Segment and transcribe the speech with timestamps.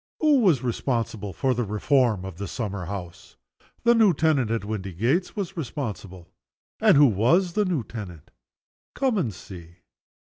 [0.19, 3.35] Who was responsible for the reform of the summer house?
[3.83, 6.27] The new tenant at Windygates was responsible.
[6.79, 8.31] And who was the new tenant?
[8.95, 9.75] Come, and see.